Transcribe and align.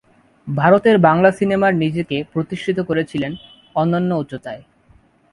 ভারতের 0.47 0.95
বাংলা 0.97 1.29
সিনেমার 1.31 1.73
নিজেকে 1.75 2.17
প্রতিষ্ঠিত 2.33 2.77
করেছিলেন 2.79 3.31
অনন্য 3.75 4.11
উচ্চতায়। 4.13 4.61